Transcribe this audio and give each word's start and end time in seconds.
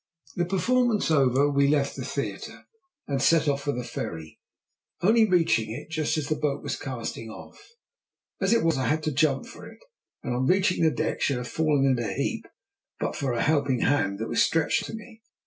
The 0.35 0.45
performance 0.45 1.11
over, 1.11 1.47
we 1.47 1.67
left 1.67 1.95
the 1.95 2.03
theatre, 2.03 2.65
and 3.07 3.21
set 3.21 3.47
off 3.47 3.61
for 3.61 3.71
the 3.71 3.83
ferry, 3.83 4.39
only 5.03 5.27
reaching 5.29 5.69
it 5.69 5.91
just 5.91 6.17
as 6.17 6.25
the 6.27 6.33
boat 6.35 6.63
was 6.63 6.75
casting 6.75 7.29
off. 7.29 7.61
As 8.41 8.51
it 8.51 8.63
was 8.63 8.79
I 8.79 8.87
had 8.87 9.03
to 9.03 9.11
jump 9.11 9.45
for 9.45 9.67
it, 9.69 9.77
and 10.23 10.33
on 10.35 10.47
reaching 10.47 10.81
the 10.83 10.89
deck 10.89 11.21
should 11.21 11.37
have 11.37 11.47
fallen 11.47 11.85
in 11.85 12.03
a 12.03 12.13
heap 12.15 12.47
but 12.99 13.15
for 13.15 13.33
a 13.33 13.43
helping 13.43 13.81
hand 13.81 14.17
that 14.17 14.27
was 14.27 14.41
stretched 14.41 14.81
out 14.85 14.87
to 14.87 14.93
me. 14.95 15.21